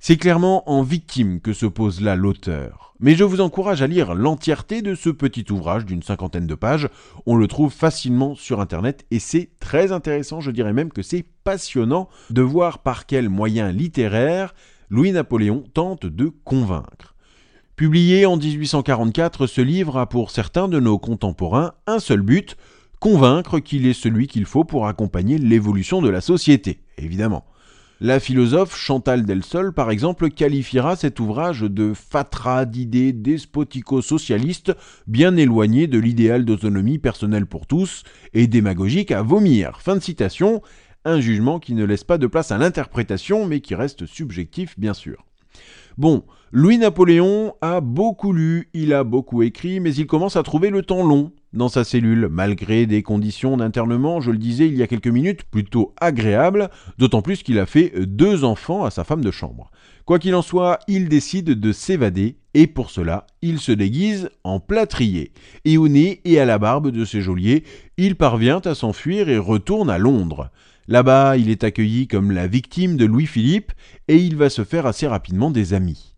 C'est 0.00 0.16
clairement 0.16 0.68
en 0.68 0.82
victime 0.82 1.40
que 1.40 1.52
se 1.52 1.66
pose 1.66 2.00
là 2.00 2.16
l'auteur. 2.16 2.94
Mais 2.98 3.14
je 3.14 3.24
vous 3.24 3.40
encourage 3.40 3.82
à 3.82 3.86
lire 3.86 4.14
l'entièreté 4.14 4.82
de 4.82 4.94
ce 4.94 5.10
petit 5.10 5.44
ouvrage 5.50 5.86
d'une 5.86 6.02
cinquantaine 6.02 6.46
de 6.46 6.54
pages. 6.56 6.88
On 7.24 7.36
le 7.36 7.46
trouve 7.46 7.72
facilement 7.72 8.34
sur 8.34 8.60
Internet 8.60 9.06
et 9.12 9.20
c'est 9.20 9.50
très 9.60 9.92
intéressant, 9.92 10.40
je 10.40 10.50
dirais 10.50 10.72
même 10.72 10.92
que 10.92 11.02
c'est 11.02 11.24
passionnant 11.44 12.08
de 12.30 12.42
voir 12.42 12.80
par 12.80 13.06
quels 13.06 13.28
moyens 13.28 13.72
littéraires 13.72 14.54
Louis-Napoléon 14.88 15.64
tente 15.74 16.06
de 16.06 16.30
convaincre. 16.44 17.14
Publié 17.74 18.24
en 18.24 18.36
1844, 18.36 19.46
ce 19.46 19.60
livre 19.60 19.98
a 19.98 20.08
pour 20.08 20.30
certains 20.30 20.68
de 20.68 20.80
nos 20.80 20.98
contemporains 20.98 21.72
un 21.86 21.98
seul 21.98 22.22
but, 22.22 22.56
convaincre 23.00 23.58
qu'il 23.58 23.86
est 23.86 23.92
celui 23.92 24.28
qu'il 24.28 24.46
faut 24.46 24.64
pour 24.64 24.86
accompagner 24.86 25.38
l'évolution 25.38 26.00
de 26.00 26.08
la 26.08 26.20
société, 26.20 26.80
évidemment. 26.98 27.44
La 28.00 28.20
philosophe 28.20 28.76
Chantal 28.76 29.24
Delsol, 29.24 29.72
par 29.72 29.90
exemple, 29.90 30.28
qualifiera 30.28 30.96
cet 30.96 31.18
ouvrage 31.18 31.62
de 31.62 31.94
fatras 31.94 32.66
d'idées 32.66 33.14
despotico-socialistes 33.14 34.76
bien 35.06 35.34
éloignées 35.36 35.86
de 35.86 35.98
l'idéal 35.98 36.44
d'autonomie 36.44 36.98
personnelle 36.98 37.46
pour 37.46 37.66
tous 37.66 38.02
et 38.34 38.48
démagogique 38.48 39.12
à 39.12 39.22
vomir. 39.22 39.80
Fin 39.80 39.96
de 39.96 40.02
citation 40.02 40.60
un 41.06 41.20
jugement 41.20 41.58
qui 41.58 41.74
ne 41.74 41.84
laisse 41.84 42.04
pas 42.04 42.18
de 42.18 42.26
place 42.26 42.52
à 42.52 42.58
l'interprétation, 42.58 43.46
mais 43.46 43.60
qui 43.60 43.74
reste 43.74 44.04
subjectif 44.04 44.78
bien 44.78 44.92
sûr. 44.92 45.24
Bon, 45.96 46.24
Louis-Napoléon 46.52 47.54
a 47.62 47.80
beaucoup 47.80 48.32
lu, 48.32 48.68
il 48.74 48.92
a 48.92 49.02
beaucoup 49.02 49.42
écrit, 49.42 49.80
mais 49.80 49.94
il 49.94 50.06
commence 50.06 50.36
à 50.36 50.42
trouver 50.42 50.68
le 50.68 50.82
temps 50.82 51.02
long 51.02 51.32
dans 51.56 51.70
sa 51.70 51.84
cellule, 51.84 52.28
malgré 52.30 52.84
des 52.84 53.02
conditions 53.02 53.56
d'internement, 53.56 54.20
je 54.20 54.30
le 54.30 54.36
disais 54.36 54.66
il 54.66 54.76
y 54.76 54.82
a 54.82 54.86
quelques 54.86 55.06
minutes, 55.06 55.44
plutôt 55.44 55.94
agréables, 55.98 56.68
d'autant 56.98 57.22
plus 57.22 57.42
qu'il 57.42 57.58
a 57.58 57.64
fait 57.64 57.92
deux 57.98 58.44
enfants 58.44 58.84
à 58.84 58.90
sa 58.90 59.04
femme 59.04 59.24
de 59.24 59.30
chambre. 59.30 59.70
Quoi 60.04 60.18
qu'il 60.18 60.34
en 60.34 60.42
soit, 60.42 60.78
il 60.86 61.08
décide 61.08 61.58
de 61.58 61.72
s'évader, 61.72 62.36
et 62.52 62.66
pour 62.66 62.90
cela, 62.90 63.26
il 63.40 63.58
se 63.58 63.72
déguise 63.72 64.28
en 64.44 64.60
plâtrier. 64.60 65.32
Et 65.64 65.78
au 65.78 65.88
nez 65.88 66.20
et 66.24 66.38
à 66.38 66.44
la 66.44 66.58
barbe 66.58 66.90
de 66.90 67.04
ses 67.06 67.22
geôliers, 67.22 67.64
il 67.96 68.16
parvient 68.16 68.60
à 68.64 68.74
s'enfuir 68.74 69.28
et 69.30 69.38
retourne 69.38 69.88
à 69.88 69.98
Londres. 69.98 70.50
Là-bas, 70.88 71.36
il 71.36 71.50
est 71.50 71.64
accueilli 71.64 72.06
comme 72.06 72.30
la 72.30 72.46
victime 72.46 72.96
de 72.96 73.04
Louis-Philippe 73.04 73.72
et 74.06 74.16
il 74.16 74.36
va 74.36 74.48
se 74.48 74.62
faire 74.62 74.86
assez 74.86 75.06
rapidement 75.06 75.50
des 75.50 75.74
amis. 75.74 76.14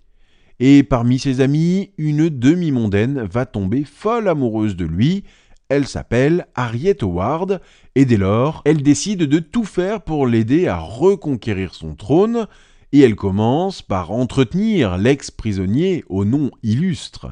Et 0.60 0.82
parmi 0.82 1.18
ses 1.18 1.40
amis, 1.40 1.92
une 1.96 2.28
demi-mondaine 2.28 3.22
va 3.22 3.46
tomber 3.46 3.84
folle 3.84 4.28
amoureuse 4.28 4.76
de 4.76 4.84
lui. 4.84 5.24
Elle 5.70 5.86
s'appelle 5.86 6.46
Harriet 6.54 7.02
Howard 7.02 7.60
et 7.94 8.04
dès 8.04 8.16
lors, 8.16 8.62
elle 8.66 8.82
décide 8.82 9.22
de 9.22 9.38
tout 9.38 9.64
faire 9.64 10.02
pour 10.02 10.26
l'aider 10.26 10.66
à 10.66 10.78
reconquérir 10.78 11.74
son 11.74 11.94
trône 11.94 12.46
et 12.92 13.00
elle 13.00 13.16
commence 13.16 13.80
par 13.80 14.10
entretenir 14.10 14.98
l'ex-prisonnier 14.98 16.04
au 16.08 16.24
nom 16.24 16.50
illustre. 16.62 17.28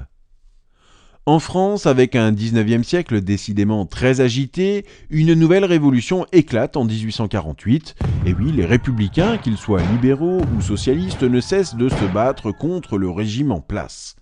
En 1.28 1.40
France, 1.40 1.87
avec 1.87 2.14
un 2.14 2.30
19e 2.30 2.85
siècle 2.85 3.21
décidément 3.21 3.85
très 3.85 4.21
agité, 4.21 4.87
une 5.11 5.35
nouvelle 5.35 5.64
révolution 5.64 6.25
éclate 6.30 6.76
en 6.76 6.85
1848. 6.85 7.97
Et 8.26 8.33
oui, 8.33 8.52
les 8.52 8.64
républicains, 8.64 9.37
qu'ils 9.37 9.56
soient 9.56 9.83
libéraux 9.90 10.40
ou 10.56 10.61
socialistes, 10.61 11.25
ne 11.25 11.40
cessent 11.40 11.75
de 11.75 11.88
se 11.88 12.04
battre 12.14 12.52
contre 12.52 12.97
le 12.97 13.11
régime 13.11 13.50
en 13.50 13.61
place. 13.61 14.14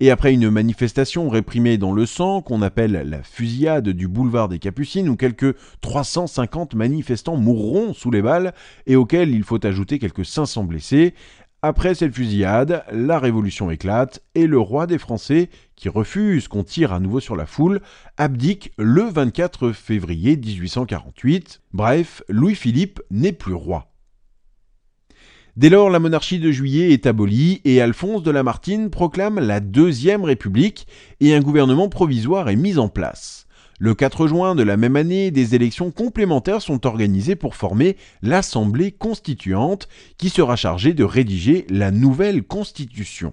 Et 0.00 0.12
après 0.12 0.32
une 0.32 0.48
manifestation 0.48 1.28
réprimée 1.28 1.76
dans 1.76 1.92
le 1.92 2.06
sang, 2.06 2.40
qu'on 2.40 2.62
appelle 2.62 2.92
la 2.92 3.22
fusillade 3.24 3.88
du 3.88 4.06
boulevard 4.06 4.48
des 4.48 4.60
Capucines, 4.60 5.08
où 5.08 5.16
quelques 5.16 5.56
350 5.80 6.74
manifestants 6.76 7.36
mourront 7.36 7.92
sous 7.92 8.12
les 8.12 8.22
balles, 8.22 8.54
et 8.86 8.94
auxquels 8.94 9.30
il 9.30 9.42
faut 9.42 9.66
ajouter 9.66 9.98
quelques 9.98 10.24
500 10.24 10.64
blessés, 10.64 11.14
après 11.60 11.96
cette 11.96 12.14
fusillade, 12.14 12.84
la 12.92 13.18
révolution 13.18 13.68
éclate 13.70 14.22
et 14.36 14.46
le 14.46 14.60
roi 14.60 14.86
des 14.86 14.98
Français, 14.98 15.50
qui 15.74 15.88
refuse 15.88 16.46
qu'on 16.46 16.62
tire 16.62 16.92
à 16.92 17.00
nouveau 17.00 17.18
sur 17.18 17.34
la 17.34 17.46
foule, 17.46 17.80
abdique 18.16 18.72
le 18.78 19.02
24 19.02 19.72
février 19.72 20.36
1848. 20.36 21.62
Bref, 21.72 22.22
Louis-Philippe 22.28 23.00
n'est 23.10 23.32
plus 23.32 23.54
roi. 23.54 23.90
Dès 25.56 25.70
lors, 25.70 25.90
la 25.90 25.98
monarchie 25.98 26.38
de 26.38 26.52
juillet 26.52 26.92
est 26.92 27.06
abolie 27.06 27.60
et 27.64 27.80
Alphonse 27.80 28.22
de 28.22 28.30
Lamartine 28.30 28.90
proclame 28.90 29.40
la 29.40 29.58
Deuxième 29.58 30.22
République 30.22 30.86
et 31.18 31.34
un 31.34 31.40
gouvernement 31.40 31.88
provisoire 31.88 32.48
est 32.48 32.56
mis 32.56 32.78
en 32.78 32.88
place. 32.88 33.47
Le 33.80 33.94
4 33.94 34.26
juin 34.26 34.54
de 34.56 34.64
la 34.64 34.76
même 34.76 34.96
année, 34.96 35.30
des 35.30 35.54
élections 35.54 35.92
complémentaires 35.92 36.62
sont 36.62 36.84
organisées 36.84 37.36
pour 37.36 37.54
former 37.54 37.96
l'Assemblée 38.22 38.90
constituante 38.90 39.88
qui 40.16 40.30
sera 40.30 40.56
chargée 40.56 40.94
de 40.94 41.04
rédiger 41.04 41.64
la 41.70 41.92
nouvelle 41.92 42.42
constitution. 42.42 43.32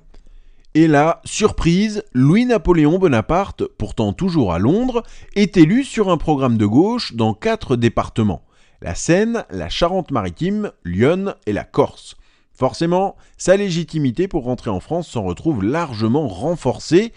Et 0.75 0.87
là, 0.87 1.21
surprise, 1.23 2.03
Louis-Napoléon 2.13 2.99
Bonaparte, 2.99 3.63
pourtant 3.77 4.13
toujours 4.13 4.53
à 4.53 4.59
Londres, 4.59 5.01
est 5.35 5.57
élu 5.57 5.83
sur 5.83 6.09
un 6.09 6.17
programme 6.17 6.57
de 6.57 6.65
gauche 6.67 7.15
dans 7.15 7.33
quatre 7.33 7.75
départements 7.75 8.43
la 8.81 8.93
Seine, 8.93 9.45
la 9.49 9.67
Charente-Maritime, 9.67 10.71
Lyon 10.83 11.33
et 11.47 11.53
la 11.53 11.63
Corse. 11.63 12.17
Forcément, 12.53 13.15
sa 13.37 13.57
légitimité 13.57 14.27
pour 14.27 14.43
rentrer 14.43 14.69
en 14.69 14.79
France 14.79 15.07
s'en 15.07 15.23
retrouve 15.23 15.63
largement 15.63 16.27
renforcée, 16.27 17.11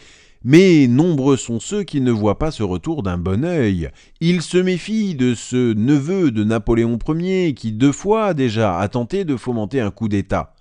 mais 0.48 0.86
nombreux 0.86 1.36
sont 1.36 1.60
ceux 1.60 1.82
qui 1.82 2.00
ne 2.00 2.10
voient 2.10 2.38
pas 2.38 2.50
ce 2.50 2.62
retour 2.62 3.02
d'un 3.02 3.18
bon 3.18 3.44
œil. 3.44 3.90
Ils 4.22 4.40
se 4.40 4.56
méfient 4.56 5.14
de 5.14 5.34
ce 5.34 5.74
neveu 5.74 6.30
de 6.30 6.42
Napoléon 6.42 6.98
Ier 7.06 7.52
qui 7.52 7.70
deux 7.70 7.92
fois 7.92 8.32
déjà 8.32 8.78
a 8.78 8.88
tenté 8.88 9.26
de 9.26 9.36
fomenter 9.36 9.82
un 9.82 9.90
coup 9.90 10.08
d'État. 10.08 10.54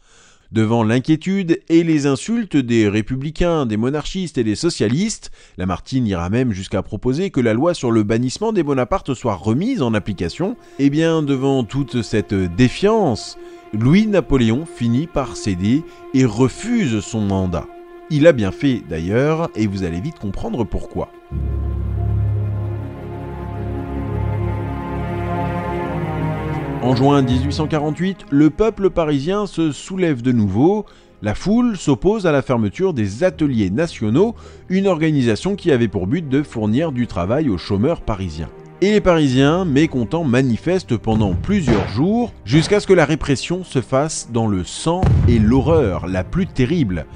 Devant 0.51 0.84
l'inquiétude 0.84 1.62
et 1.70 1.86
les 1.86 2.06
insultes 2.06 2.58
des 2.58 2.89
républicains, 2.89 3.65
des 3.65 3.77
monarchistes 3.77 4.38
et 4.38 4.44
des 4.44 4.56
socialistes, 4.56 5.32
Lamartine 5.58 6.06
ira 6.06 6.29
même 6.29 6.51
jusqu'à 6.51 6.84
proposer 6.84 7.29
que 7.29 7.39
la 7.39 7.53
loi 7.53 7.74
sur 7.74 7.89
le 7.89 8.03
bannissement 8.03 8.51
des 8.51 8.63
Bonaparte 8.63 9.13
soit 9.13 9.36
remise 9.36 9.82
en 9.82 9.94
application. 9.94 10.58
Eh 10.79 10.89
bien, 10.89 11.24
devant 11.24 11.63
toute 11.63 12.01
cette 12.01 12.34
défiance, 12.34 13.38
Louis-Napoléon 13.72 14.65
finit 14.65 15.08
par 15.08 15.38
céder 15.38 15.82
et 16.13 16.25
refuse 16.25 17.00
son 17.00 17.22
mandat. 17.22 17.67
Il 18.10 18.26
a 18.26 18.32
bien 18.32 18.52
fait 18.54 18.82
d'ailleurs, 18.90 19.50
et 19.56 19.68
vous 19.68 19.84
allez 19.84 20.00
vite 20.00 20.18
comprendre 20.18 20.64
pourquoi. 20.64 21.10
En 26.82 26.96
juin 26.96 27.22
1848, 27.22 28.28
le 28.30 28.50
peuple 28.50 28.90
parisien 28.90 29.46
se 29.46 29.74
soulève 29.74 30.22
de 30.22 30.32
nouveau. 30.32 30.86
La 31.22 31.36
foule 31.36 31.76
s'oppose 31.76 32.26
à 32.26 32.32
la 32.32 32.42
fermeture 32.42 32.94
des 32.94 33.26
ateliers 33.26 33.72
nationaux, 33.72 34.36
une 34.70 34.88
organisation 34.88 35.58
qui 35.58 35.74
avait 35.74 35.90
pour 35.90 36.08
but 36.08 36.30
de 36.30 36.44
fournir 36.44 36.94
du 36.94 37.08
travail 37.08 37.50
aux 37.50 37.58
chômeurs 37.58 38.00
parisiens. 38.00 38.50
Et 38.80 38.92
les 38.92 39.02
Parisiens, 39.02 39.66
mécontents, 39.66 40.24
manifestent 40.24 40.98
pendant 40.98 41.34
plusieurs 41.34 41.88
jours, 41.90 42.32
jusqu'à 42.46 42.80
ce 42.80 42.86
que 42.86 42.94
la 42.94 43.06
répression 43.06 43.64
se 43.64 43.82
fasse 43.82 44.30
dans 44.32 44.48
le 44.48 44.64
sang 44.64 45.02
et 45.28 45.40
l'horreur 45.40 46.06
la 46.06 46.24
plus 46.24 46.46
terrible. 46.46 47.08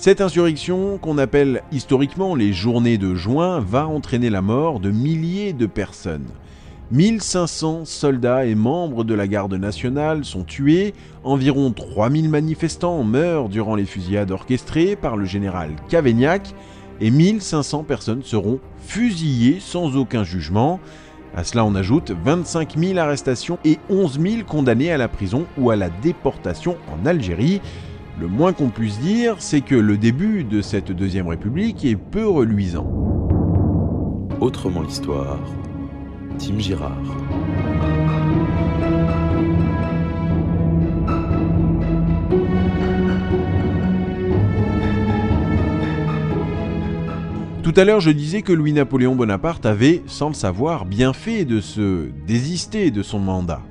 Cette 0.00 0.20
insurrection, 0.20 0.96
qu'on 0.96 1.18
appelle 1.18 1.64
historiquement 1.72 2.36
les 2.36 2.52
journées 2.52 2.98
de 2.98 3.16
juin, 3.16 3.58
va 3.58 3.88
entraîner 3.88 4.30
la 4.30 4.42
mort 4.42 4.78
de 4.78 4.92
milliers 4.92 5.52
de 5.52 5.66
personnes. 5.66 6.28
1500 6.92 7.84
soldats 7.84 8.46
et 8.46 8.54
membres 8.54 9.02
de 9.02 9.12
la 9.14 9.26
garde 9.26 9.54
nationale 9.54 10.24
sont 10.24 10.44
tués, 10.44 10.94
environ 11.24 11.72
3000 11.72 12.28
manifestants 12.28 13.02
meurent 13.02 13.48
durant 13.48 13.74
les 13.74 13.86
fusillades 13.86 14.30
orchestrées 14.30 14.94
par 14.94 15.16
le 15.16 15.24
général 15.24 15.70
Cavaignac, 15.88 16.54
et 17.00 17.10
1500 17.10 17.82
personnes 17.82 18.22
seront 18.22 18.60
fusillées 18.80 19.58
sans 19.58 19.96
aucun 19.96 20.22
jugement. 20.22 20.78
À 21.34 21.42
cela, 21.42 21.64
on 21.64 21.74
ajoute 21.74 22.12
25 22.24 22.78
000 22.78 22.98
arrestations 22.98 23.58
et 23.64 23.78
11 23.90 24.20
000 24.20 24.34
condamnés 24.46 24.92
à 24.92 24.96
la 24.96 25.08
prison 25.08 25.44
ou 25.58 25.70
à 25.70 25.76
la 25.76 25.90
déportation 25.90 26.76
en 26.88 27.04
Algérie. 27.04 27.60
Le 28.20 28.26
moins 28.26 28.52
qu'on 28.52 28.70
puisse 28.70 28.98
dire, 28.98 29.36
c'est 29.38 29.60
que 29.60 29.76
le 29.76 29.96
début 29.96 30.42
de 30.42 30.60
cette 30.60 30.90
Deuxième 30.90 31.28
République 31.28 31.84
est 31.84 31.94
peu 31.94 32.26
reluisant. 32.26 32.84
Autrement 34.40 34.82
l'histoire, 34.82 35.38
Tim 36.36 36.58
Girard. 36.58 36.96
Tout 47.62 47.74
à 47.76 47.84
l'heure, 47.84 48.00
je 48.00 48.10
disais 48.10 48.42
que 48.42 48.52
Louis-Napoléon 48.52 49.14
Bonaparte 49.14 49.64
avait, 49.64 50.02
sans 50.06 50.28
le 50.28 50.34
savoir, 50.34 50.86
bien 50.86 51.12
fait 51.12 51.44
de 51.44 51.60
se 51.60 52.08
désister 52.26 52.90
de 52.90 53.04
son 53.04 53.20
mandat 53.20 53.62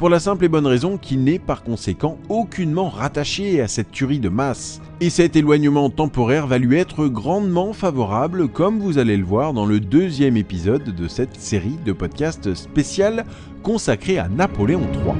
pour 0.00 0.08
la 0.08 0.18
simple 0.18 0.46
et 0.46 0.48
bonne 0.48 0.66
raison 0.66 0.96
qu'il 0.96 1.24
n'est 1.24 1.38
par 1.38 1.62
conséquent 1.62 2.16
aucunement 2.30 2.88
rattaché 2.88 3.60
à 3.60 3.68
cette 3.68 3.90
tuerie 3.90 4.18
de 4.18 4.30
masse. 4.30 4.80
Et 5.02 5.10
cet 5.10 5.36
éloignement 5.36 5.90
temporaire 5.90 6.46
va 6.46 6.56
lui 6.56 6.78
être 6.78 7.06
grandement 7.06 7.74
favorable, 7.74 8.48
comme 8.48 8.78
vous 8.78 8.96
allez 8.96 9.18
le 9.18 9.26
voir 9.26 9.52
dans 9.52 9.66
le 9.66 9.78
deuxième 9.78 10.38
épisode 10.38 10.96
de 10.96 11.06
cette 11.06 11.36
série 11.36 11.76
de 11.84 11.92
podcasts 11.92 12.54
spécial 12.54 13.26
consacrée 13.62 14.18
à 14.18 14.28
Napoléon 14.28 14.80
III. 14.80 15.12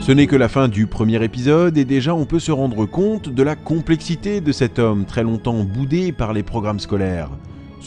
Ce 0.00 0.10
n'est 0.10 0.26
que 0.26 0.34
la 0.34 0.48
fin 0.48 0.66
du 0.66 0.88
premier 0.88 1.22
épisode 1.22 1.78
et 1.78 1.84
déjà 1.84 2.12
on 2.12 2.24
peut 2.24 2.40
se 2.40 2.50
rendre 2.50 2.86
compte 2.86 3.28
de 3.28 3.42
la 3.44 3.54
complexité 3.54 4.40
de 4.40 4.50
cet 4.50 4.80
homme 4.80 5.04
très 5.04 5.22
longtemps 5.22 5.62
boudé 5.62 6.10
par 6.10 6.32
les 6.32 6.42
programmes 6.42 6.80
scolaires. 6.80 7.30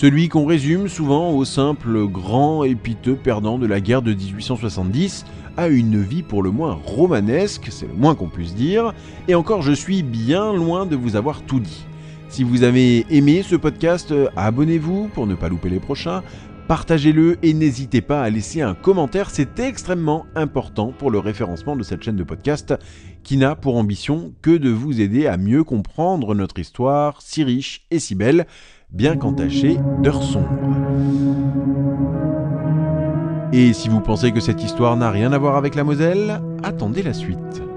Celui 0.01 0.29
qu'on 0.29 0.47
résume 0.47 0.87
souvent 0.87 1.29
au 1.29 1.45
simple 1.45 2.07
grand 2.07 2.63
et 2.63 2.73
piteux 2.73 3.13
perdant 3.13 3.59
de 3.59 3.67
la 3.67 3.79
guerre 3.79 4.01
de 4.01 4.15
1870 4.15 5.25
a 5.57 5.67
une 5.67 6.01
vie 6.01 6.23
pour 6.23 6.41
le 6.41 6.49
moins 6.49 6.73
romanesque, 6.73 7.67
c'est 7.69 7.85
le 7.85 7.93
moins 7.93 8.15
qu'on 8.15 8.27
puisse 8.27 8.55
dire, 8.55 8.95
et 9.27 9.35
encore 9.35 9.61
je 9.61 9.73
suis 9.73 10.01
bien 10.01 10.55
loin 10.55 10.87
de 10.87 10.95
vous 10.95 11.15
avoir 11.17 11.43
tout 11.43 11.59
dit. 11.59 11.85
Si 12.29 12.43
vous 12.43 12.63
avez 12.63 13.05
aimé 13.15 13.43
ce 13.43 13.55
podcast, 13.55 14.11
abonnez-vous 14.35 15.09
pour 15.13 15.27
ne 15.27 15.35
pas 15.35 15.49
louper 15.49 15.69
les 15.69 15.79
prochains, 15.79 16.23
partagez-le 16.67 17.37
et 17.43 17.53
n'hésitez 17.53 18.01
pas 18.01 18.23
à 18.23 18.29
laisser 18.31 18.61
un 18.63 18.73
commentaire, 18.73 19.29
c'est 19.29 19.59
extrêmement 19.59 20.25
important 20.33 20.93
pour 20.97 21.11
le 21.11 21.19
référencement 21.19 21.75
de 21.75 21.83
cette 21.83 22.01
chaîne 22.01 22.15
de 22.15 22.23
podcast 22.23 22.73
qui 23.21 23.37
n'a 23.37 23.55
pour 23.55 23.77
ambition 23.77 24.33
que 24.41 24.57
de 24.57 24.71
vous 24.71 24.99
aider 24.99 25.27
à 25.27 25.37
mieux 25.37 25.63
comprendre 25.63 26.33
notre 26.33 26.57
histoire 26.57 27.21
si 27.21 27.43
riche 27.43 27.85
et 27.91 27.99
si 27.99 28.15
belle 28.15 28.47
bien 28.91 29.17
qu'entachée 29.17 29.77
d'heures 30.01 30.23
sombres. 30.23 30.47
Et 33.54 33.73
si 33.73 33.89
vous 33.89 33.99
pensez 33.99 34.32
que 34.32 34.39
cette 34.39 34.63
histoire 34.63 34.95
n'a 34.95 35.12
rien 35.12 35.34
à 35.34 35.38
voir 35.38 35.56
avec 35.58 35.75
la 35.75 35.84
Moselle, 35.84 36.41
attendez 36.63 37.04
la 37.04 37.13
suite. 37.13 37.70